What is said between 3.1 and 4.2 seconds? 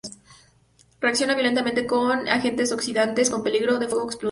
con peligro de fuego o explosión.